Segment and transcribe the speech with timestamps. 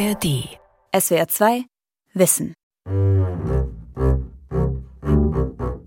[0.00, 0.48] ARD.
[0.98, 1.64] SWR 2
[2.14, 2.54] Wissen.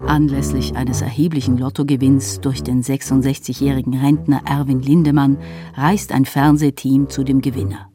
[0.06, 5.40] Anlässlich eines erheblichen Lottogewinns durch den 66-jährigen Rentner Erwin Lindemann
[5.74, 7.90] reist ein Fernsehteam zu dem Gewinner.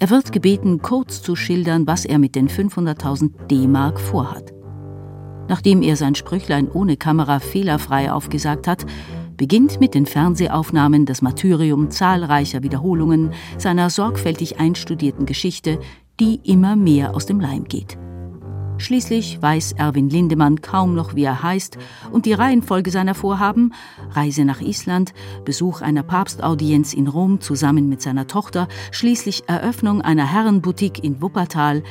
[0.00, 4.52] Er wird gebeten, kurz zu schildern, was er mit den 500.000 D-Mark vorhat.
[5.46, 8.86] Nachdem er sein Sprüchlein ohne Kamera fehlerfrei aufgesagt hat,
[9.42, 15.80] beginnt mit den Fernsehaufnahmen das Martyrium zahlreicher Wiederholungen seiner sorgfältig einstudierten Geschichte,
[16.20, 17.98] die immer mehr aus dem Leim geht.
[18.78, 21.76] Schließlich weiß Erwin Lindemann kaum noch, wie er heißt,
[22.12, 23.74] und die Reihenfolge seiner Vorhaben
[24.12, 25.12] Reise nach Island,
[25.44, 31.82] Besuch einer Papstaudienz in Rom zusammen mit seiner Tochter, schließlich Eröffnung einer Herrenboutique in Wuppertal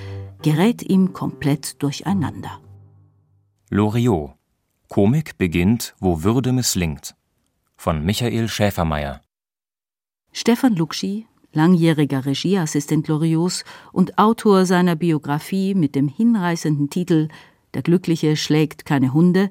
[0.41, 2.61] gerät ihm komplett durcheinander.
[3.69, 4.35] Loriot
[4.87, 7.13] Komik beginnt, wo Würde misslingt
[7.81, 9.21] von Michael Schäfermeier.
[10.31, 17.29] Stefan Luxi, langjähriger Regieassistent Loriots und Autor seiner Biografie mit dem hinreißenden Titel
[17.73, 19.49] Der Glückliche schlägt keine Hunde,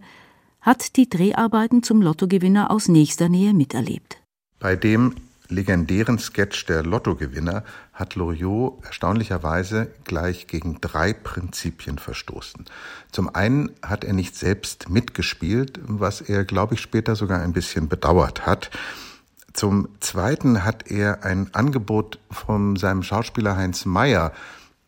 [0.61, 4.23] hat die Dreharbeiten zum Lottogewinner aus nächster Nähe miterlebt.
[4.61, 5.17] Bei dem
[5.51, 12.65] legendären Sketch der Lottogewinner hat Loriot erstaunlicherweise gleich gegen drei Prinzipien verstoßen.
[13.13, 17.89] Zum einen hat er nicht selbst mitgespielt, was er, glaube ich, später sogar ein bisschen
[17.89, 18.71] bedauert hat.
[19.53, 24.33] Zum zweiten hat er ein Angebot von seinem Schauspieler Heinz Meyer,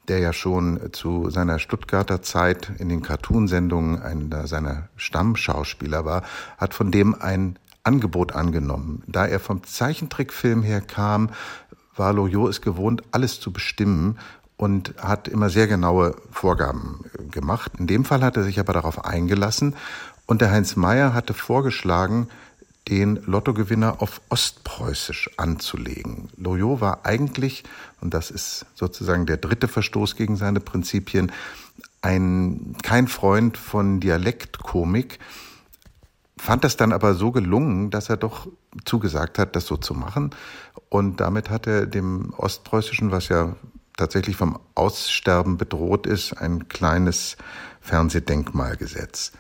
[0.09, 6.23] der ja schon zu seiner Stuttgarter Zeit in den Cartoonsendungen einer seiner Stammschauspieler war,
[6.59, 9.03] hat von dem ein Angebot angenommen.
[9.07, 11.31] Da er vom Zeichentrickfilm her kam,
[11.97, 14.19] war Loriot es gewohnt, alles zu bestimmen
[14.57, 17.73] und hat immer sehr genaue Vorgaben gemacht.
[17.79, 19.75] In dem Fall hat er sich aber darauf eingelassen
[20.27, 22.29] und der Heinz Meyer hatte vorgeschlagen,
[22.89, 26.31] den Lottogewinner auf Ostpreußisch anzulegen.
[26.37, 27.65] Loriot war eigentlich,
[28.01, 31.31] und das ist sozusagen der dritte Verstoß gegen seine Prinzipien,
[32.01, 35.21] ein, kein Freund von Dialektkomik,
[36.43, 38.49] fand das dann aber so gelungen, dass er doch
[38.85, 40.31] zugesagt hat, das so zu machen.
[40.89, 43.55] Und damit hat er dem Ostpreußischen, was ja
[43.97, 47.37] tatsächlich vom Aussterben bedroht ist, ein kleines
[47.81, 49.35] Fernsehdenkmal gesetzt.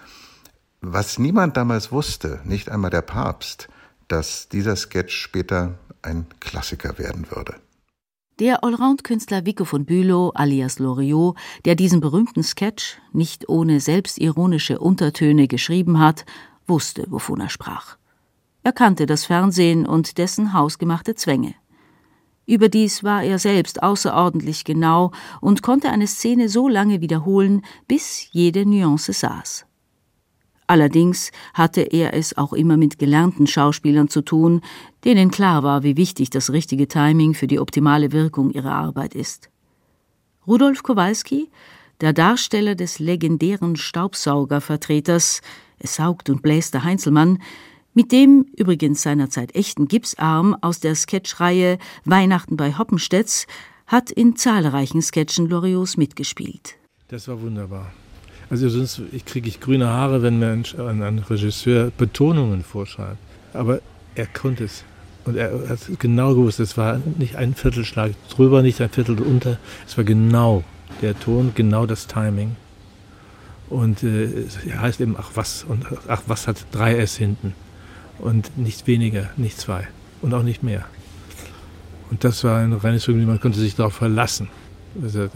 [0.80, 3.68] Was niemand damals wusste, nicht einmal der Papst,
[4.06, 7.56] dass dieser Sketch später ein Klassiker werden würde.
[8.38, 15.48] Der Allround-Künstler Vico von Bülow alias Loriot, der diesen berühmten Sketch nicht ohne selbstironische Untertöne
[15.48, 16.24] geschrieben hat,
[16.72, 17.98] wusste, wovon er sprach.
[18.62, 21.54] Er kannte das Fernsehen und dessen hausgemachte Zwänge.
[22.46, 28.64] Überdies war er selbst außerordentlich genau und konnte eine Szene so lange wiederholen, bis jede
[28.64, 29.66] Nuance saß.
[30.66, 34.62] Allerdings hatte er es auch immer mit gelernten Schauspielern zu tun,
[35.04, 39.50] denen klar war, wie wichtig das richtige Timing für die optimale Wirkung ihrer Arbeit ist.
[40.46, 41.50] Rudolf Kowalski,
[42.00, 45.42] der Darsteller des legendären Staubsaugervertreters,
[45.82, 47.38] es saugt und bläst der Heinzelmann,
[47.94, 53.46] mit dem übrigens seinerzeit echten Gipsarm aus der Sketchreihe Weihnachten bei Hoppenstedts
[53.86, 56.76] hat in zahlreichen Sketchen Loriots mitgespielt.
[57.08, 57.92] Das war wunderbar.
[58.48, 63.18] Also sonst kriege ich grüne Haare, wenn mir ein, ein, Regisseur Betonungen vorschreibt.
[63.52, 63.80] Aber
[64.14, 64.84] er konnte es.
[65.24, 69.58] Und er hat genau gewusst, es war nicht ein Viertelschlag drüber, nicht ein Viertel unter.
[69.86, 70.64] Es war genau
[71.00, 72.56] der Ton, genau das Timing.
[73.70, 77.54] Und äh, es heißt eben, ach was, und ach was hat drei S hinten.
[78.18, 79.88] Und nicht weniger, nicht zwei.
[80.20, 80.84] Und auch nicht mehr.
[82.10, 84.48] Und das war ein reines Vergnügen, man konnte sich darauf verlassen.
[85.02, 85.28] Also,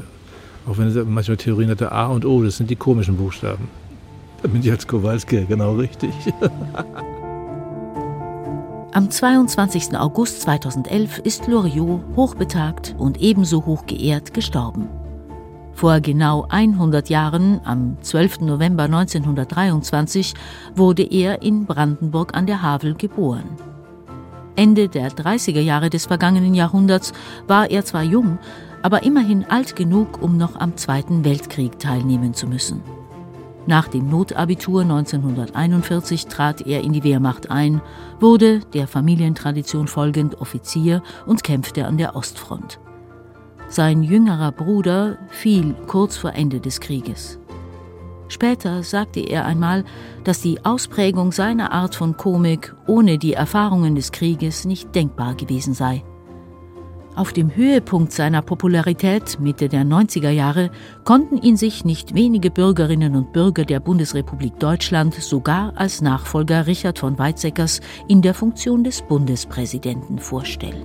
[0.69, 3.69] auch wenn es manchmal Theorien hatte, A und O, das sind die komischen Buchstaben.
[4.43, 6.13] Da bin ich als Kowalski genau richtig.
[8.93, 9.97] Am 22.
[9.97, 14.89] August 2011 ist Loriot hochbetagt und ebenso hoch geehrt gestorben.
[15.77, 18.41] Vor genau 100 Jahren, am 12.
[18.41, 20.33] November 1923,
[20.75, 23.45] wurde er in Brandenburg an der Havel geboren.
[24.57, 27.13] Ende der 30er Jahre des vergangenen Jahrhunderts
[27.47, 28.39] war er zwar jung,
[28.81, 32.81] aber immerhin alt genug, um noch am Zweiten Weltkrieg teilnehmen zu müssen.
[33.67, 37.83] Nach dem Notabitur 1941 trat er in die Wehrmacht ein,
[38.19, 42.79] wurde der Familientradition folgend Offizier und kämpfte an der Ostfront.
[43.69, 47.39] Sein jüngerer Bruder fiel kurz vor Ende des Krieges.
[48.29, 49.85] Später sagte er einmal,
[50.25, 55.75] dass die Ausprägung seiner Art von Komik ohne die Erfahrungen des Krieges nicht denkbar gewesen
[55.75, 56.03] sei.
[57.17, 60.71] Auf dem Höhepunkt seiner Popularität Mitte der 90er Jahre
[61.05, 66.99] konnten ihn sich nicht wenige Bürgerinnen und Bürger der Bundesrepublik Deutschland sogar als Nachfolger Richard
[66.99, 70.85] von Weizsäckers in der Funktion des Bundespräsidenten vorstellen.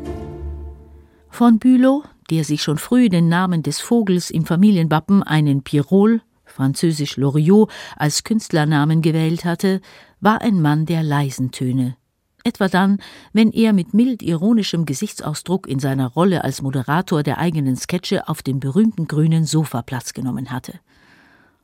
[1.30, 7.18] Von Bülow der sich schon früh den Namen des Vogels im Familienwappen einen Pirol, französisch
[7.18, 9.82] Loriot, als Künstlernamen gewählt hatte,
[10.20, 11.96] war ein Mann der leisen Töne.
[12.44, 12.98] Etwa dann,
[13.34, 18.42] wenn er mit mild ironischem Gesichtsausdruck in seiner Rolle als Moderator der eigenen Sketche auf
[18.42, 20.80] dem berühmten grünen Sofa Platz genommen hatte.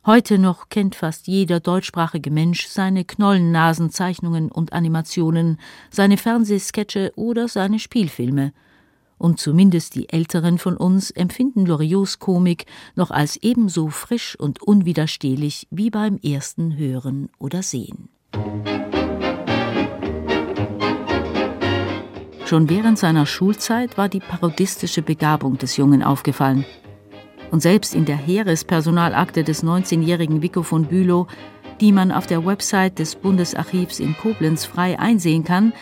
[0.06, 5.58] Heute noch kennt fast jeder deutschsprachige Mensch seine Knollennasenzeichnungen und Animationen,
[5.90, 8.52] seine Fernsehsketche oder seine Spielfilme.
[9.18, 15.66] Und zumindest die Älteren von uns empfinden Loriots Komik noch als ebenso frisch und unwiderstehlich
[15.70, 18.08] wie beim ersten Hören oder Sehen.
[22.48, 26.64] Schon während seiner Schulzeit war die parodistische Begabung des Jungen aufgefallen.
[27.50, 31.26] Und selbst in der Heerespersonalakte des 19-jährigen Vico von Bülow,
[31.80, 35.72] die man auf der Website des Bundesarchivs in Koblenz frei einsehen kann,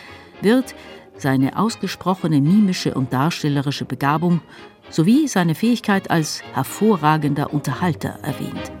[0.41, 0.75] wird
[1.17, 4.41] seine ausgesprochene mimische und darstellerische Begabung
[4.89, 8.71] sowie seine Fähigkeit als hervorragender Unterhalter erwähnt.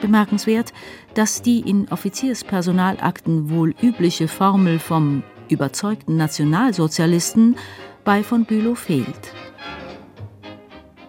[0.00, 0.72] Bemerkenswert,
[1.14, 7.56] dass die in Offizierspersonalakten wohl übliche Formel vom überzeugten Nationalsozialisten
[8.04, 9.32] bei von Bülow fehlt.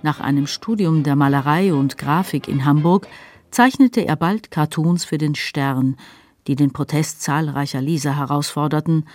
[0.02, 3.08] Nach einem Studium der Malerei und Grafik in Hamburg
[3.52, 5.98] zeichnete er bald Cartoons für den Stern,
[6.48, 9.06] die den Protest zahlreicher Leser herausforderten,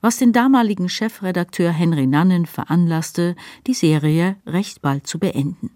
[0.00, 3.36] was den damaligen Chefredakteur Henry Nannen veranlasste,
[3.66, 5.70] die Serie recht bald zu beenden.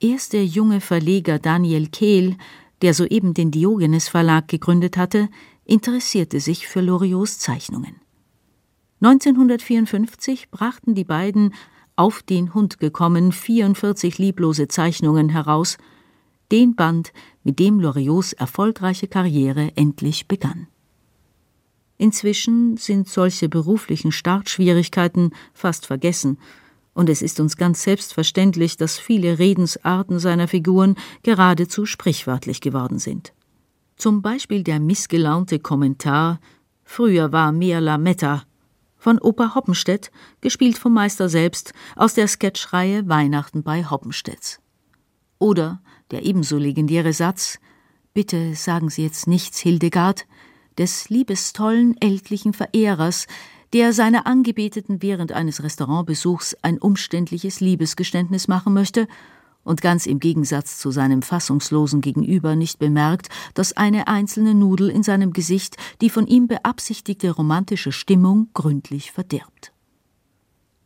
[0.00, 2.36] Erst der junge Verleger Daniel Kehl,
[2.82, 5.28] der soeben den Diogenes Verlag gegründet hatte,
[5.64, 7.96] interessierte sich für Loriots Zeichnungen.
[9.00, 11.54] 1954 brachten die beiden
[11.96, 15.78] auf den Hund gekommen 44 lieblose Zeichnungen heraus,
[16.52, 17.12] den Band,
[17.48, 20.66] mit dem Loriots erfolgreiche Karriere endlich begann.
[21.96, 26.36] Inzwischen sind solche beruflichen Startschwierigkeiten fast vergessen,
[26.92, 33.32] und es ist uns ganz selbstverständlich, dass viele Redensarten seiner Figuren geradezu sprichwörtlich geworden sind.
[33.96, 36.40] Zum Beispiel der missgelaunte Kommentar
[36.84, 38.42] Früher war mehr Lametta
[38.98, 40.10] von Opa Hoppenstedt,
[40.42, 44.60] gespielt vom Meister selbst, aus der Sketchreihe Weihnachten bei Hoppenstedts.
[45.38, 45.80] Oder
[46.10, 47.58] der ebenso legendäre Satz
[48.14, 50.26] Bitte sagen Sie jetzt nichts, Hildegard,
[50.76, 53.28] des liebestollen ältlichen Verehrers,
[53.72, 59.06] der seiner Angebeteten während eines Restaurantbesuchs ein umständliches Liebesgeständnis machen möchte
[59.62, 65.02] und ganz im Gegensatz zu seinem fassungslosen Gegenüber nicht bemerkt, dass eine einzelne Nudel in
[65.02, 69.72] seinem Gesicht die von ihm beabsichtigte romantische Stimmung gründlich verdirbt.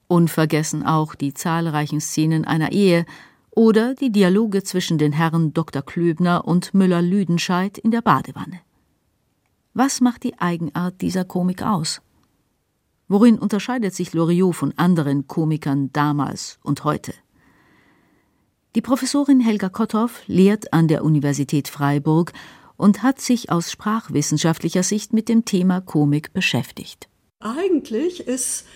[0.08, 3.06] Unvergessen auch die zahlreichen Szenen einer Ehe
[3.54, 5.82] oder die Dialoge zwischen den Herren Dr.
[5.82, 8.60] Klöbner und Müller-Lüdenscheid in der Badewanne.
[9.74, 12.00] Was macht die Eigenart dieser Komik aus?
[13.08, 17.12] Worin unterscheidet sich Loriot von anderen Komikern damals und heute?
[18.74, 22.32] Die Professorin Helga Kotthoff lehrt an der Universität Freiburg
[22.78, 27.08] und hat sich aus sprachwissenschaftlicher Sicht mit dem Thema Komik beschäftigt.
[27.40, 28.66] Eigentlich ist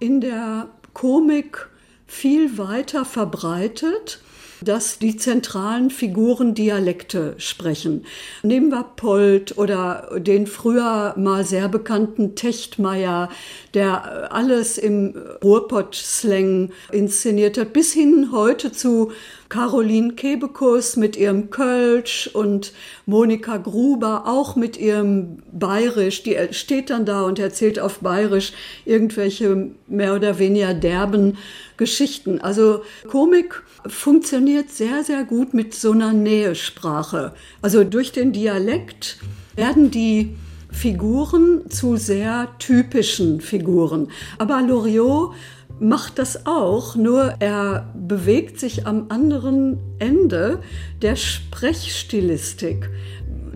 [0.00, 1.68] in der Komik
[2.06, 4.20] viel weiter verbreitet
[4.64, 8.04] dass die zentralen Figuren Dialekte sprechen.
[8.42, 13.28] Nehmen wir Polt oder den früher mal sehr bekannten Techtmeier,
[13.74, 19.12] der alles im Ruhrpott-Slang inszeniert hat, bis hin heute zu
[19.48, 22.72] Caroline Kebekus mit ihrem Kölsch und
[23.06, 26.22] Monika Gruber auch mit ihrem Bayerisch.
[26.22, 28.52] Die steht dann da und erzählt auf Bayerisch
[28.84, 31.36] irgendwelche mehr oder weniger derben
[31.76, 32.40] Geschichten.
[32.40, 37.34] Also Komik funktioniert sehr, sehr gut mit so einer Nähesprache.
[37.62, 39.18] Also durch den Dialekt
[39.56, 40.36] werden die
[40.70, 44.08] Figuren zu sehr typischen Figuren.
[44.38, 45.34] Aber Loriot
[45.80, 50.60] macht das auch, nur er bewegt sich am anderen Ende
[51.02, 52.90] der Sprechstilistik.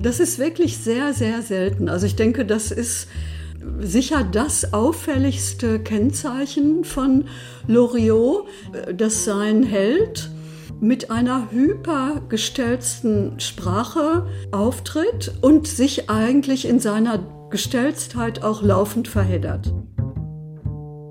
[0.00, 1.88] Das ist wirklich sehr, sehr selten.
[1.88, 3.08] Also ich denke, das ist
[3.80, 7.24] sicher das auffälligste Kennzeichen von
[7.66, 8.46] Loriot,
[8.94, 10.30] dass sein Held
[10.80, 17.18] mit einer hypergestelzten Sprache auftritt und sich eigentlich in seiner
[17.50, 19.72] Gestelztheit auch laufend verheddert.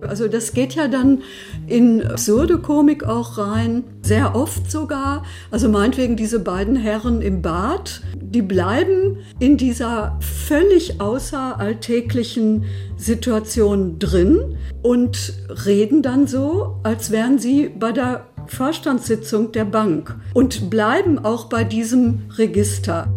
[0.01, 1.23] Also das geht ja dann
[1.65, 5.23] in absurde Komik auch rein, sehr oft sogar.
[5.51, 14.57] Also meinetwegen diese beiden Herren im Bad, die bleiben in dieser völlig außeralltäglichen Situation drin
[14.83, 15.33] und
[15.65, 21.63] reden dann so, als wären sie bei der Vorstandssitzung der Bank und bleiben auch bei
[21.63, 23.11] diesem Register.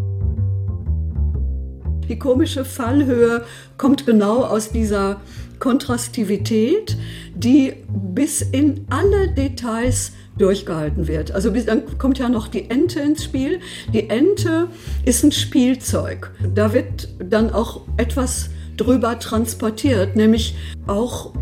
[2.09, 3.45] Die komische Fallhöhe
[3.79, 5.21] kommt genau aus dieser
[5.61, 6.97] Kontrastivität,
[7.35, 11.33] die bis in alle Details durchgehalten wird.
[11.33, 13.61] Also dann kommt ja noch die Ente ins Spiel.
[13.93, 14.69] Die Ente
[15.05, 16.33] ist ein Spielzeug.
[16.55, 21.35] Da wird dann auch etwas drüber transportiert, nämlich auch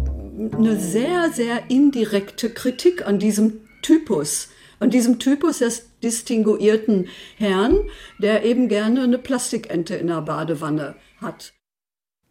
[0.56, 4.48] eine sehr, sehr indirekte Kritik an diesem Typus,
[4.80, 7.06] an diesem Typus des distinguierten
[7.36, 7.78] Herrn,
[8.18, 11.52] der eben gerne eine Plastikente in der Badewanne hat.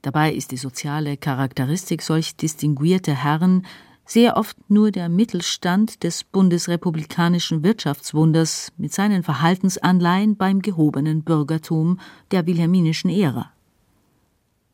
[0.01, 3.65] Dabei ist die soziale Charakteristik solch distinguierter Herren
[4.05, 11.99] sehr oft nur der Mittelstand des bundesrepublikanischen Wirtschaftswunders mit seinen Verhaltensanleihen beim gehobenen Bürgertum
[12.31, 13.51] der wilhelminischen Ära.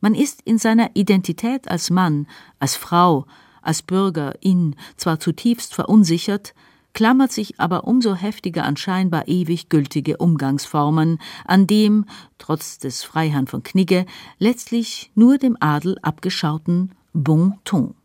[0.01, 2.27] Man ist in seiner Identität als Mann,
[2.59, 3.25] als Frau,
[3.61, 6.53] als Bürger in zwar zutiefst verunsichert,
[6.93, 12.05] klammert sich aber umso heftiger an scheinbar ewig gültige Umgangsformen, an dem,
[12.37, 14.05] trotz des Freiherrn von Knigge,
[14.39, 17.95] letztlich nur dem Adel abgeschauten Bon ton.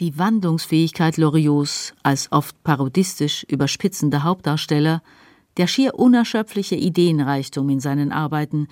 [0.00, 5.02] Die Wandlungsfähigkeit Loriots als oft parodistisch überspitzender Hauptdarsteller,
[5.58, 8.68] der schier unerschöpfliche Ideenreichtum in seinen Arbeiten,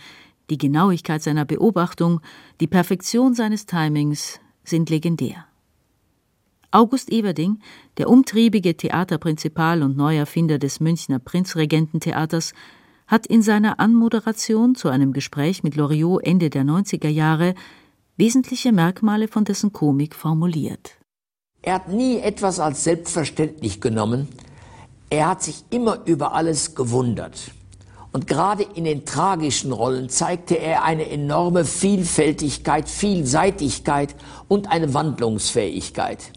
[0.49, 2.21] die Genauigkeit seiner Beobachtung,
[2.61, 5.48] die Perfektion seines Timings sind legendär.
[6.71, 7.61] August Everding,
[7.97, 12.53] der umtriebige Theaterprinzipal und Neuerfinder des Münchner Prinzregententheaters,
[13.07, 17.55] hat in seiner Anmoderation zu einem Gespräch mit Loriot Ende der 90er Jahre
[18.19, 20.99] wesentliche Merkmale von dessen Komik formuliert.
[21.63, 24.29] Er hat nie etwas als selbstverständlich genommen.
[25.09, 27.51] Er hat sich immer über alles gewundert.
[28.13, 34.15] Und gerade in den tragischen Rollen zeigte er eine enorme Vielfältigkeit, Vielseitigkeit
[34.49, 36.33] und eine Wandlungsfähigkeit.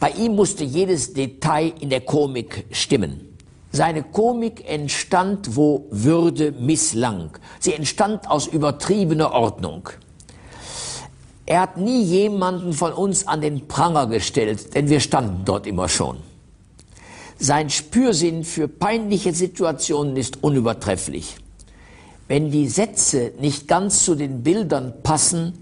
[0.00, 3.36] Bei ihm musste jedes Detail in der Komik stimmen.
[3.72, 7.36] Seine Komik entstand, wo Würde misslang.
[7.58, 9.90] Sie entstand aus übertriebener Ordnung.
[11.46, 15.88] Er hat nie jemanden von uns an den Pranger gestellt, denn wir standen dort immer
[15.88, 16.18] schon.
[17.38, 21.36] Sein Spürsinn für peinliche Situationen ist unübertrefflich.
[22.26, 25.54] Wenn die Sätze nicht ganz zu den Bildern passen,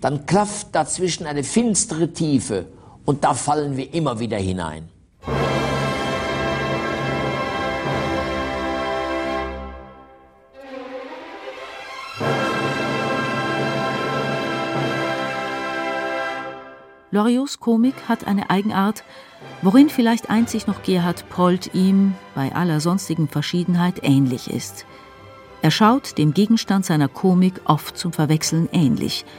[0.00, 2.66] dann klafft dazwischen eine finstere Tiefe
[3.04, 4.88] und da fallen wir immer wieder hinein.
[17.10, 19.04] Loriots Komik hat eine Eigenart,
[19.62, 24.84] worin vielleicht einzig noch Gerhard Polt ihm bei aller sonstigen Verschiedenheit ähnlich ist.
[25.62, 29.24] Er schaut dem Gegenstand seiner Komik oft zum Verwechseln ähnlich–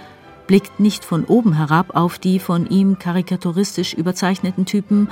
[0.48, 5.10] blickt nicht von oben herab auf die von ihm karikaturistisch überzeichneten Typen,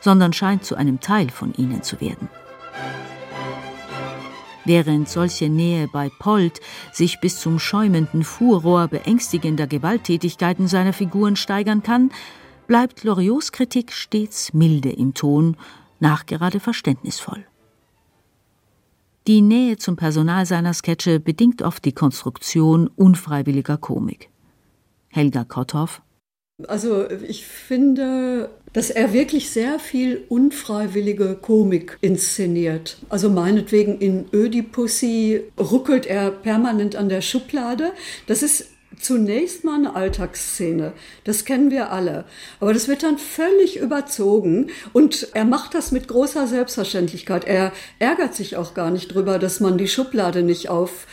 [0.00, 2.28] sondern scheint zu einem Teil von ihnen zu werden.
[4.64, 6.60] Während solche Nähe bei Polt
[6.92, 12.10] sich bis zum schäumenden Furrohr beängstigender Gewalttätigkeiten seiner Figuren steigern kann,
[12.66, 15.56] bleibt Loriots Kritik stets milde im Ton,
[16.00, 17.44] nachgerade verständnisvoll.
[19.28, 24.30] Die Nähe zum Personal seiner Sketche bedingt oft die Konstruktion unfreiwilliger Komik.
[25.16, 26.02] Helga Kotthoff.
[26.68, 32.98] Also ich finde, dass er wirklich sehr viel unfreiwillige Komik inszeniert.
[33.08, 37.92] Also meinetwegen in Ödipussy ruckelt er permanent an der Schublade.
[38.26, 38.66] Das ist
[38.98, 40.92] zunächst mal eine Alltagsszene.
[41.24, 42.24] Das kennen wir alle.
[42.60, 47.44] Aber das wird dann völlig überzogen und er macht das mit großer Selbstverständlichkeit.
[47.44, 51.06] Er ärgert sich auch gar nicht drüber, dass man die Schublade nicht auf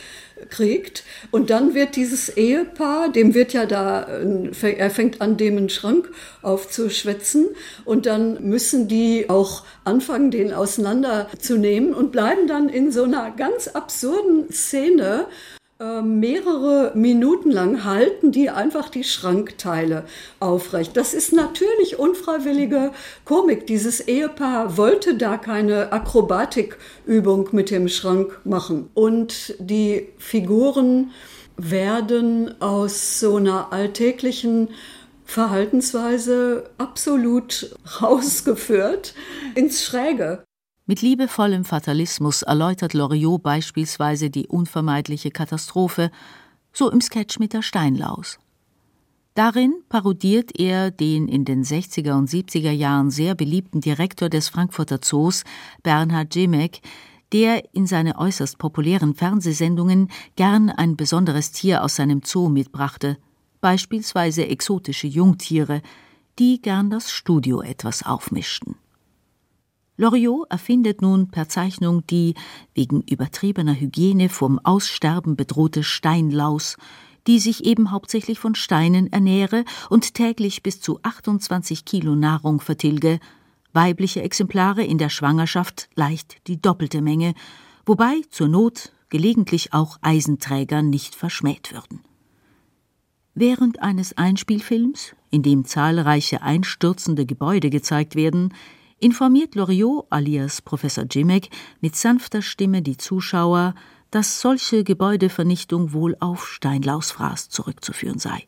[0.50, 1.04] kriegt.
[1.30, 5.68] Und dann wird dieses Ehepaar, dem wird ja da, äh, er fängt an, dem einen
[5.68, 6.10] Schrank
[6.42, 7.48] aufzuschwätzen.
[7.84, 13.68] Und dann müssen die auch anfangen, den auseinanderzunehmen und bleiben dann in so einer ganz
[13.68, 15.26] absurden Szene
[15.80, 20.04] mehrere Minuten lang halten die einfach die Schrankteile
[20.38, 20.96] aufrecht.
[20.96, 22.92] Das ist natürlich unfreiwillige
[23.24, 23.66] Komik.
[23.66, 28.88] Dieses Ehepaar wollte da keine Akrobatikübung mit dem Schrank machen.
[28.94, 31.10] Und die Figuren
[31.56, 34.68] werden aus so einer alltäglichen
[35.24, 39.14] Verhaltensweise absolut rausgeführt
[39.54, 40.44] ins Schräge.
[40.86, 46.10] Mit liebevollem Fatalismus erläutert Loriot beispielsweise die unvermeidliche Katastrophe,
[46.74, 48.38] so im Sketch mit der Steinlaus.
[49.32, 55.00] Darin parodiert er den in den 60er und 70er Jahren sehr beliebten Direktor des Frankfurter
[55.00, 55.44] Zoos,
[55.82, 56.82] Bernhard Jimek,
[57.32, 63.16] der in seine äußerst populären Fernsehsendungen gern ein besonderes Tier aus seinem Zoo mitbrachte,
[63.62, 65.80] beispielsweise exotische Jungtiere,
[66.38, 68.76] die gern das Studio etwas aufmischten.
[69.96, 72.34] Loriot erfindet nun per Zeichnung die
[72.74, 76.76] wegen übertriebener Hygiene vom Aussterben bedrohte Steinlaus,
[77.28, 83.20] die sich eben hauptsächlich von Steinen ernähre und täglich bis zu 28 Kilo Nahrung vertilge,
[83.72, 87.34] weibliche Exemplare in der Schwangerschaft leicht die doppelte Menge,
[87.86, 92.00] wobei zur Not gelegentlich auch Eisenträger nicht verschmäht würden.
[93.34, 98.52] Während eines Einspielfilms, in dem zahlreiche einstürzende Gebäude gezeigt werden,
[99.04, 101.50] informiert Loriot alias Professor Jimek
[101.82, 103.74] mit sanfter Stimme die Zuschauer,
[104.10, 108.46] dass solche Gebäudevernichtung wohl auf Steinlausfraß zurückzuführen sei.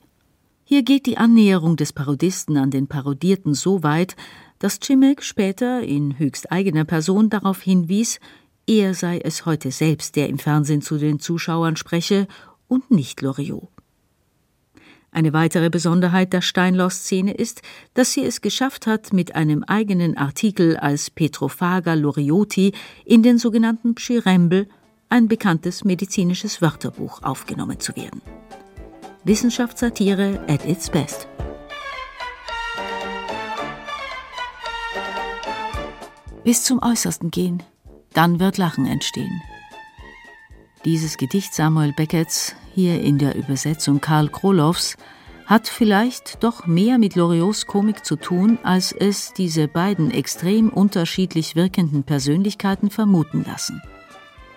[0.65, 4.17] Hier geht die Annäherung des Parodisten an den Parodierten so weit,
[4.59, 8.19] dass Jimek später in höchst eigener Person darauf hinwies,
[8.67, 12.29] er sei es heute selbst, der im Fernsehen zu den Zuschauern spreche
[12.67, 13.76] und nicht Loriot.
[15.17, 17.63] Eine weitere Besonderheit der Steinloss-Szene ist,
[17.95, 22.75] dass sie es geschafft hat, mit einem eigenen Artikel als Petrophaga Lorioti
[23.07, 24.69] in den sogenannten Pschyrembel
[25.09, 28.21] ein bekanntes medizinisches Wörterbuch aufgenommen zu werden.
[29.25, 31.27] Wissenschaftssatire at its best.
[36.45, 37.63] Bis zum Äußersten gehen,
[38.13, 39.41] dann wird Lachen entstehen.
[40.85, 44.99] Dieses Gedicht Samuel Becketts, hier in der Übersetzung Karl Krolows,
[45.47, 51.57] hat vielleicht doch mehr mit Loriots Komik zu tun, als es diese beiden extrem unterschiedlich
[51.57, 53.81] wirkenden Persönlichkeiten vermuten lassen.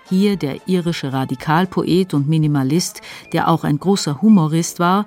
[0.10, 3.00] Hier der irische Radikalpoet und Minimalist,
[3.32, 5.06] der auch ein großer Humorist war,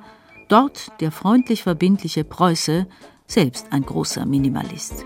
[0.49, 2.87] dort der freundlich verbindliche Preuße,
[3.27, 5.05] selbst ein großer Minimalist.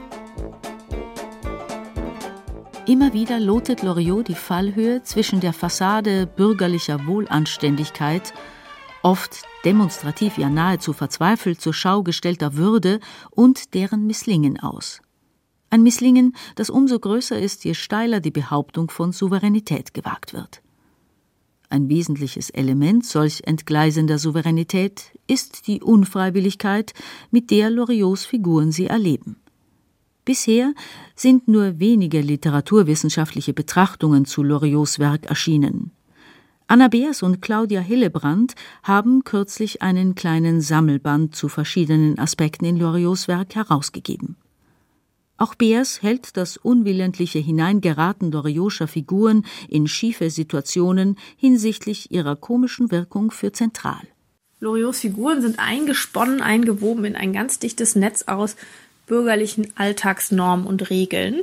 [2.87, 8.33] Immer wieder lotet Loriot die Fallhöhe zwischen der Fassade bürgerlicher Wohlanständigkeit,
[9.03, 13.01] oft demonstrativ ja nahezu verzweifelt zur Schau gestellter Würde
[13.33, 15.01] und deren Misslingen aus.
[15.69, 20.63] Ein Misslingen, das umso größer ist, je steiler die Behauptung von Souveränität gewagt wird.
[21.69, 26.95] Ein wesentliches Element solch entgleisender Souveränität ist die Unfreiwilligkeit,
[27.33, 29.41] mit der Loriots Figuren sie erleben.
[30.27, 30.75] Bisher
[31.15, 35.93] sind nur wenige literaturwissenschaftliche Betrachtungen zu Loriots Werk erschienen.
[36.67, 43.29] Anna Beers und Claudia Hillebrand haben kürzlich einen kleinen Sammelband zu verschiedenen Aspekten in Loriots
[43.29, 44.35] Werk herausgegeben.
[45.37, 53.31] Auch Beers hält das unwillentliche Hineingeraten Lorioscher Figuren in schiefe Situationen hinsichtlich ihrer komischen Wirkung
[53.31, 54.03] für zentral.
[54.59, 58.57] Loriots Figuren sind eingesponnen, eingewoben in ein ganz dichtes Netz aus
[59.07, 61.43] bürgerlichen Alltagsnormen und Regeln,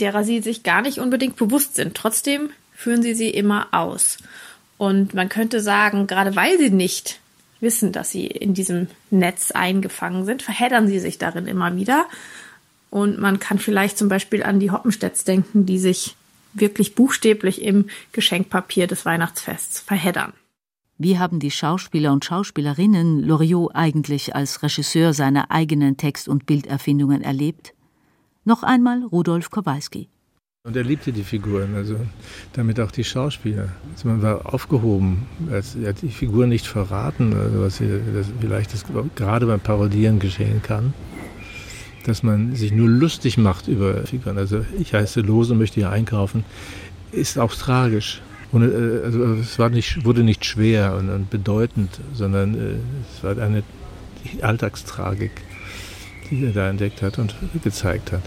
[0.00, 1.96] derer sie sich gar nicht unbedingt bewusst sind.
[1.96, 4.18] Trotzdem führen sie sie immer aus.
[4.76, 7.20] Und man könnte sagen, gerade weil sie nicht
[7.60, 12.06] wissen, dass sie in diesem Netz eingefangen sind, verheddern sie sich darin immer wieder
[12.94, 16.14] und man kann vielleicht zum Beispiel an die Hoppenstedts denken, die sich
[16.52, 20.32] wirklich buchstäblich im Geschenkpapier des Weihnachtsfests verheddern.
[20.96, 27.22] Wie haben die Schauspieler und Schauspielerinnen Loriot eigentlich als Regisseur seiner eigenen Text- und Bilderfindungen
[27.22, 27.74] erlebt?
[28.44, 30.08] Noch einmal Rudolf Kowalski.
[30.62, 31.96] Und er liebte die Figuren, also
[32.52, 33.70] damit auch die Schauspieler.
[33.92, 37.82] Also man war aufgehoben, er hat die Figuren nicht verraten, also was
[38.40, 40.94] vielleicht das gerade beim Parodieren geschehen kann
[42.06, 44.38] dass man sich nur lustig macht über Figuren.
[44.38, 46.44] Also ich heiße Lose, möchte hier einkaufen,
[47.12, 48.20] ist auch tragisch.
[48.54, 52.74] Und, äh, also es war nicht, wurde nicht schwer und, und bedeutend, sondern äh,
[53.12, 53.64] es war eine
[54.40, 55.32] Alltagstragik,
[56.30, 58.22] die er da entdeckt hat und gezeigt hat.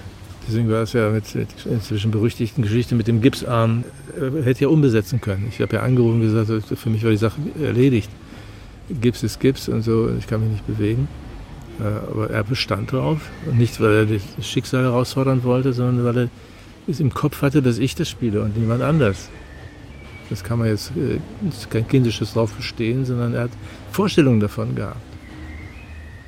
[0.45, 3.85] Deswegen war es ja mit der inzwischen berüchtigten Geschichte mit dem Gipsarm,
[4.19, 5.47] er hätte ja umbesetzen können.
[5.49, 8.09] Ich habe ja angerufen und gesagt, für mich war die Sache erledigt.
[9.01, 11.07] Gips ist Gips und so, ich kann mich nicht bewegen.
[11.79, 13.19] Äh, aber er bestand darauf.
[13.45, 16.29] Und nicht, weil er das Schicksal herausfordern wollte, sondern weil er
[16.87, 19.29] es im Kopf hatte, dass ich das spiele und niemand anders.
[20.29, 23.51] Das kann man jetzt äh, ist kein kindisches drauf bestehen, sondern er hat
[23.91, 25.01] Vorstellungen davon gehabt.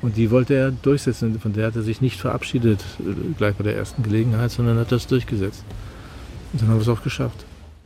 [0.02, 1.40] Und die wollte er durchsetzen.
[1.40, 4.92] Von der hat er sich nicht verabschiedet, äh, gleich bei der ersten Gelegenheit, sondern hat
[4.92, 5.64] das durchgesetzt.
[6.54, 7.46] Und dann haben wir es auch geschafft.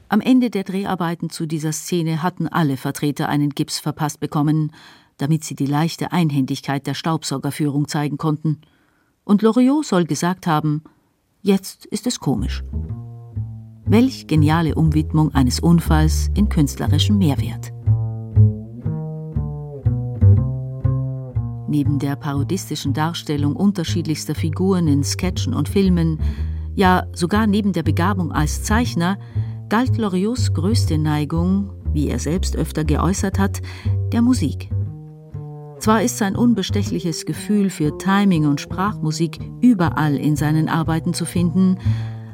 [0.10, 4.72] Am Ende der Dreharbeiten zu dieser Szene hatten alle Vertreter einen Gips verpasst bekommen
[5.18, 8.62] damit sie die leichte Einhändigkeit der Staubsaugerführung zeigen konnten.
[9.24, 10.84] Und Loriot soll gesagt haben,
[11.42, 12.64] jetzt ist es komisch.
[13.86, 17.74] Welch geniale Umwidmung eines Unfalls in künstlerischem Mehrwert.
[21.68, 26.20] Neben der parodistischen Darstellung unterschiedlichster Figuren in Sketchen und Filmen,
[26.76, 29.18] ja sogar neben der Begabung als Zeichner,
[29.68, 33.62] galt Loriots größte Neigung, wie er selbst öfter geäußert hat,
[34.14, 34.70] der Musik.
[35.80, 41.78] Zwar ist sein unbestechliches Gefühl für Timing und Sprachmusik überall in seinen Arbeiten zu finden,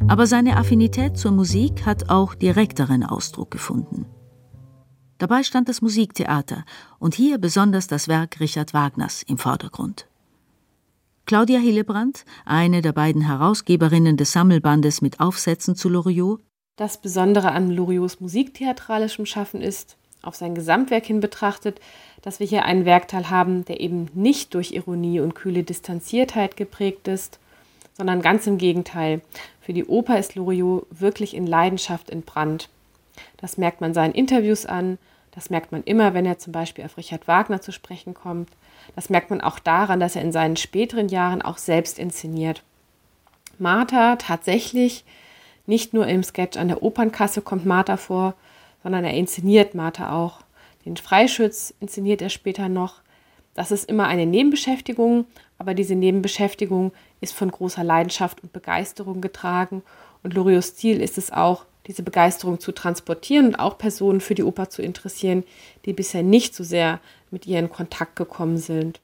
[0.07, 4.05] aber seine Affinität zur Musik hat auch direkteren Ausdruck gefunden.
[5.17, 6.63] Dabei stand das Musiktheater
[6.97, 10.07] und hier besonders das Werk Richard Wagners im Vordergrund.
[11.25, 16.41] Claudia Hillebrand, eine der beiden Herausgeberinnen des Sammelbandes mit Aufsätzen zu Loriot.
[16.75, 21.79] Das Besondere an Loriots musiktheatralischem Schaffen ist, auf sein Gesamtwerk hin betrachtet,
[22.21, 27.07] dass wir hier einen Werkteil haben, der eben nicht durch Ironie und kühle Distanziertheit geprägt
[27.07, 27.39] ist,
[27.99, 29.19] sondern ganz im Gegenteil.
[29.59, 32.69] Für die Oper ist Loriot wirklich in Leidenschaft entbrannt.
[33.35, 34.97] Das merkt man seinen Interviews an,
[35.31, 38.49] das merkt man immer, wenn er zum Beispiel auf Richard Wagner zu sprechen kommt.
[38.95, 42.63] Das merkt man auch daran, dass er in seinen späteren Jahren auch selbst inszeniert.
[43.57, 45.03] Martha tatsächlich,
[45.67, 48.33] nicht nur im Sketch an der Opernkasse kommt Martha vor,
[48.81, 50.39] sondern er inszeniert Martha auch.
[50.85, 53.01] Den Freischütz inszeniert er später noch.
[53.55, 55.25] Das ist immer eine Nebenbeschäftigung,
[55.59, 56.91] aber diese Nebenbeschäftigung
[57.21, 59.83] ist von großer Leidenschaft und Begeisterung getragen.
[60.23, 64.43] Und Loriots Stil ist es auch, diese Begeisterung zu transportieren und auch Personen für die
[64.43, 65.43] Oper zu interessieren,
[65.85, 69.01] die bisher nicht so sehr mit ihr in Kontakt gekommen sind.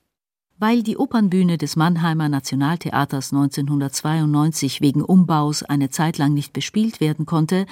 [0.57, 7.25] Weil die Opernbühne des Mannheimer Nationaltheaters 1992 wegen Umbaus eine Zeit lang nicht bespielt werden
[7.25, 7.65] konnte,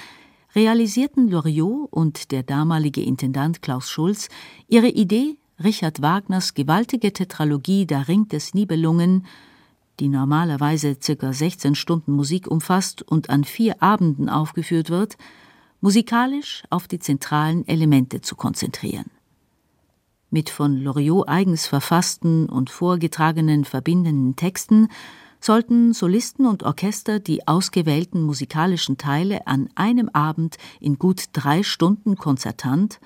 [0.56, 4.28] realisierten Loriot und der damalige Intendant Klaus Schulz
[4.68, 9.26] ihre Idee, Richard Wagners gewaltige Tetralogie Der Ring des Nibelungen
[10.00, 11.34] die normalerweise ca.
[11.34, 15.18] 16 Stunden Musik umfasst und an vier Abenden aufgeführt wird,
[15.82, 19.12] musikalisch auf die zentralen Elemente zu konzentrieren.
[20.30, 24.88] Mit von Loriot eigens verfassten und vorgetragenen verbindenden Texten
[25.40, 32.16] sollten Solisten und Orchester die ausgewählten musikalischen Teile an einem Abend in gut drei Stunden
[32.16, 33.00] konzertant,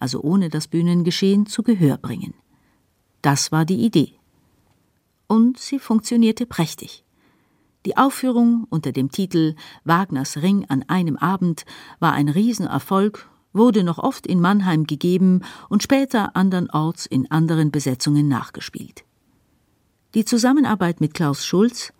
[0.00, 2.34] also ohne das Bühnengeschehen, zu Gehör bringen.
[3.22, 4.20] Das war die Idee
[5.30, 7.04] und sie funktionierte prächtig.
[7.86, 11.64] Die Aufführung unter dem Titel Wagners Ring an einem Abend
[12.00, 18.26] war ein Riesenerfolg, wurde noch oft in Mannheim gegeben und später andernorts in anderen Besetzungen
[18.26, 19.04] nachgespielt.
[20.14, 21.92] Die Zusammenarbeit mit Klaus Schulz,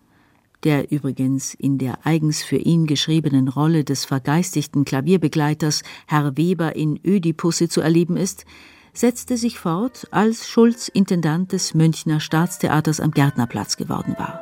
[0.64, 7.00] der übrigens in der eigens für ihn geschriebenen Rolle des vergeistigten Klavierbegleiters Herr Weber in
[7.04, 8.44] Ödipusse zu erleben ist,
[8.92, 14.40] setzte sich fort, als Schulz Intendant des Münchner Staatstheaters am Gärtnerplatz geworden war.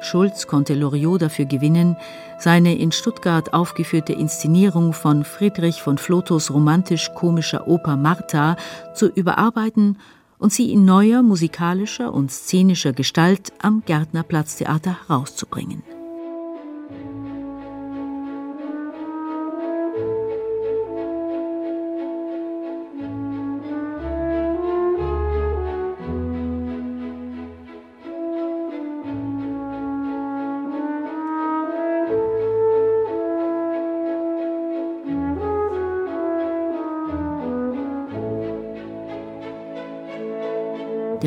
[0.00, 1.96] Schulz konnte Loriot dafür gewinnen,
[2.38, 8.56] seine in Stuttgart aufgeführte Inszenierung von Friedrich von Flotos romantisch-komischer Oper Martha
[8.94, 9.98] zu überarbeiten
[10.38, 15.82] und sie in neuer musikalischer und szenischer Gestalt am Gärtnerplatztheater herauszubringen.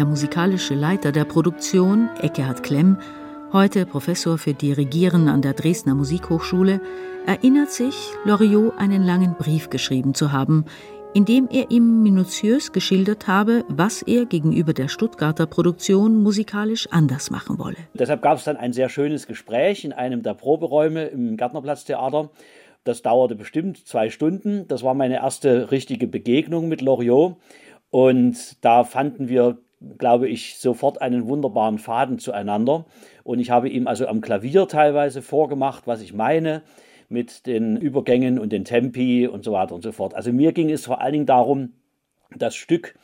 [0.01, 2.97] Der musikalische Leiter der Produktion, Eckehard Klemm,
[3.53, 6.81] heute Professor für Dirigieren an der Dresdner Musikhochschule,
[7.27, 7.93] erinnert sich,
[8.25, 10.65] Loriot einen langen Brief geschrieben zu haben,
[11.13, 17.29] in dem er ihm minutiös geschildert habe, was er gegenüber der Stuttgarter Produktion musikalisch anders
[17.29, 17.77] machen wolle.
[17.93, 22.31] Deshalb gab es dann ein sehr schönes Gespräch in einem der Proberäume im Gärtnerplatztheater.
[22.85, 24.67] Das dauerte bestimmt zwei Stunden.
[24.67, 27.35] Das war meine erste richtige Begegnung mit Loriot.
[27.91, 29.59] Und da fanden wir
[29.97, 32.85] glaube ich, sofort einen wunderbaren Faden zueinander.
[33.23, 36.61] Und ich habe ihm also am Klavier teilweise vorgemacht, was ich meine
[37.09, 40.13] mit den Übergängen und den Tempi und so weiter und so fort.
[40.13, 41.73] Also mir ging es vor allen Dingen darum,
[42.35, 42.95] das Stück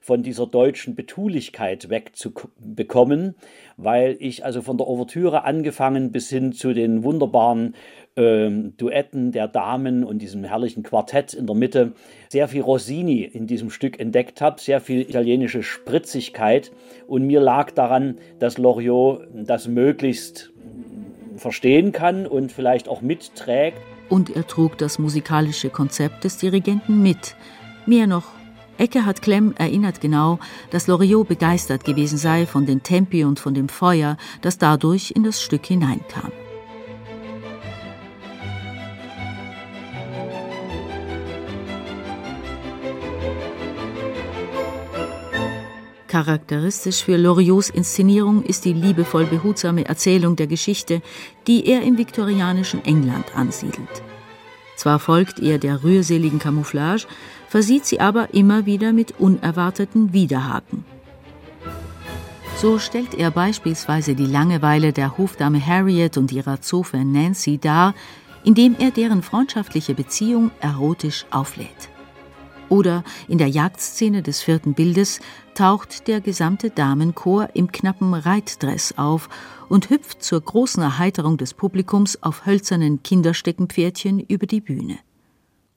[0.00, 3.34] von dieser deutschen Betulichkeit wegzubekommen,
[3.76, 7.74] weil ich also von der Ouvertüre angefangen bis hin zu den wunderbaren
[8.16, 11.92] ähm, Duetten der Damen und diesem herrlichen Quartett in der Mitte
[12.30, 16.72] sehr viel Rossini in diesem Stück entdeckt habe, sehr viel italienische Spritzigkeit
[17.06, 20.52] und mir lag daran, dass Loriot das möglichst
[21.36, 23.78] verstehen kann und vielleicht auch mitträgt.
[24.08, 27.36] Und er trug das musikalische Konzept des Dirigenten mit.
[27.84, 28.35] Mehr noch,
[28.78, 30.38] Eckehard Klemm erinnert genau,
[30.70, 35.24] dass Loriot begeistert gewesen sei von den Tempi und von dem Feuer, das dadurch in
[35.24, 36.32] das Stück hineinkam.
[46.08, 51.02] Charakteristisch für Loriots Inszenierung ist die liebevoll behutsame Erzählung der Geschichte,
[51.46, 54.02] die er im viktorianischen England ansiedelt.
[54.76, 57.06] Zwar folgt er der rührseligen Camouflage,
[57.48, 60.84] versieht sie aber immer wieder mit unerwarteten Widerhaken.
[62.56, 67.94] So stellt er beispielsweise die Langeweile der Hofdame Harriet und ihrer Zofe Nancy dar,
[68.44, 71.90] indem er deren freundschaftliche Beziehung erotisch auflädt.
[72.68, 75.20] Oder in der Jagdszene des vierten Bildes
[75.54, 79.28] taucht der gesamte Damenchor im knappen Reitdress auf
[79.68, 84.98] und hüpft zur großen Erheiterung des Publikums auf hölzernen Kindersteckenpferdchen über die Bühne.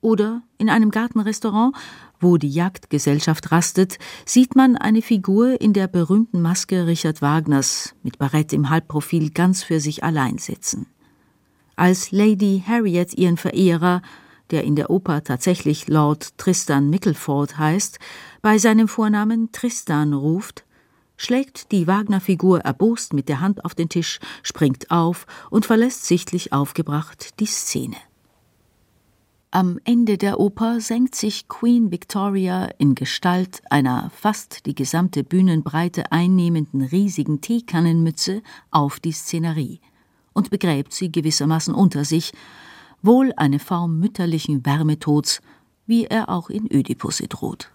[0.00, 1.74] Oder in einem Gartenrestaurant,
[2.20, 8.18] wo die Jagdgesellschaft rastet, sieht man eine Figur in der berühmten Maske Richard Wagners mit
[8.18, 10.86] Barett im Halbprofil ganz für sich allein sitzen.
[11.76, 14.02] Als Lady Harriet ihren Verehrer
[14.50, 17.98] der in der Oper tatsächlich Lord Tristan Mickleford heißt,
[18.42, 20.64] bei seinem Vornamen Tristan ruft,
[21.16, 26.52] schlägt die Wagner-Figur erbost mit der Hand auf den Tisch, springt auf und verlässt sichtlich
[26.52, 27.96] aufgebracht die Szene.
[29.52, 36.12] Am Ende der Oper senkt sich Queen Victoria in Gestalt einer fast die gesamte Bühnenbreite
[36.12, 39.80] einnehmenden riesigen Teekannenmütze auf die Szenerie
[40.34, 42.30] und begräbt sie gewissermaßen unter sich,
[43.02, 45.40] wohl eine Form mütterlichen Wärmetods,
[45.84, 47.72] wie er auch in Ödipus droht.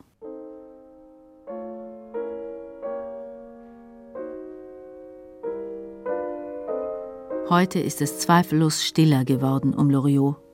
[7.49, 10.44] Heute ist es zweifellos stiller geworden um Loriot.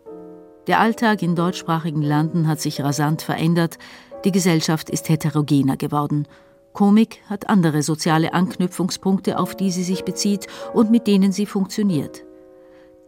[0.68, 3.80] Der Alltag in deutschsprachigen Landen hat sich rasant verändert,
[4.26, 6.28] die Gesellschaft ist heterogener geworden.
[6.74, 12.24] Komik hat andere soziale Anknüpfungspunkte, auf die sie sich bezieht und mit denen sie funktioniert.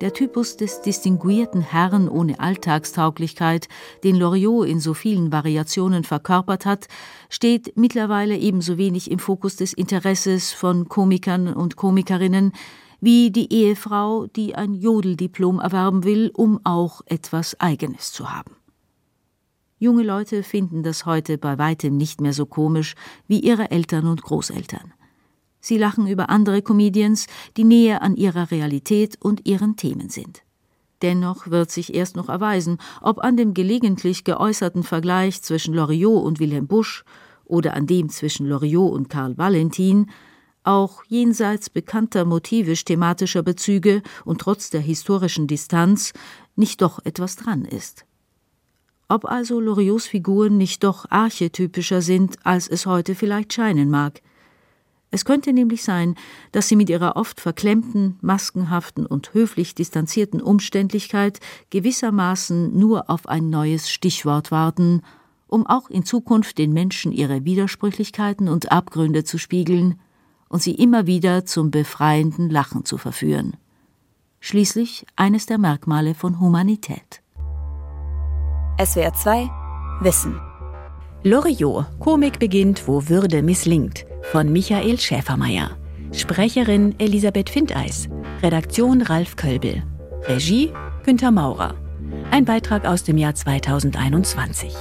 [0.01, 3.67] Der Typus des distinguierten Herrn ohne Alltagstauglichkeit,
[4.03, 6.87] den Loriot in so vielen Variationen verkörpert hat,
[7.29, 12.51] steht mittlerweile ebenso wenig im Fokus des Interesses von Komikern und Komikerinnen
[13.03, 18.55] wie die Ehefrau, die ein Jodeldiplom erwerben will, um auch etwas Eigenes zu haben.
[19.77, 22.95] Junge Leute finden das heute bei weitem nicht mehr so komisch
[23.27, 24.93] wie ihre Eltern und Großeltern.
[25.59, 30.41] Sie lachen über andere Comedians, die näher an ihrer Realität und ihren Themen sind.
[31.01, 36.39] Dennoch wird sich erst noch erweisen, ob an dem gelegentlich geäußerten Vergleich zwischen Loriot und
[36.39, 37.03] Wilhelm Busch
[37.43, 40.07] oder an dem zwischen Loriot und Karl Valentin
[40.63, 46.13] auch jenseits bekannter motivisch-thematischer Bezüge und trotz der historischen Distanz
[46.55, 48.05] nicht doch etwas dran ist.
[49.09, 54.21] Ob also Loriots Figuren nicht doch archetypischer sind, als es heute vielleicht scheinen mag–
[55.13, 56.15] es könnte nämlich sein,
[56.53, 63.51] dass sie mit ihrer oft verklemmten, maskenhaften und höflich distanzierten Umständlichkeit gewissermaßen nur auf ein
[63.51, 65.03] neues Stichwort warten,
[65.45, 69.99] um auch in Zukunft den Menschen ihre Widersprüchlichkeiten und Abgründe zu spiegeln
[70.53, 73.57] und sie immer wieder zum befreienden Lachen zu verführen.
[74.39, 77.23] Schließlich eines der Merkmale von Humanität.
[78.79, 79.49] SWR 2
[80.01, 80.39] Wissen
[81.23, 85.71] Loriot, Komik beginnt, wo Würde misslingt von Michael Schäfermeier.
[86.11, 88.07] Sprecherin Elisabeth Findeis.
[88.43, 89.81] Redaktion Ralf Kölbel.
[90.27, 90.71] Regie
[91.03, 91.73] Günter Maurer.
[92.29, 94.71] Ein Beitrag aus dem Jahr 2021.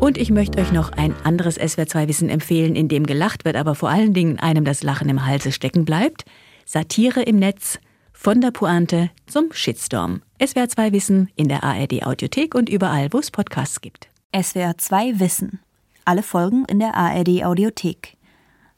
[0.00, 3.90] Und ich möchte euch noch ein anderes SWR2-Wissen empfehlen, in dem gelacht wird, aber vor
[3.90, 6.24] allen Dingen einem das Lachen im Halse stecken bleibt.
[6.64, 7.80] Satire im Netz,
[8.12, 10.22] von der Pointe zum Shitstorm.
[10.40, 14.08] SWR2 Wissen in der ARD Audiothek und überall, wo es Podcasts gibt.
[14.32, 15.60] SWR2 Wissen.
[16.04, 18.16] Alle Folgen in der ARD Audiothek.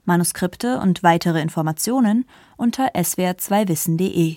[0.04, 2.24] Manuskripte und weitere Informationen
[2.56, 4.36] unter swr2wissen.de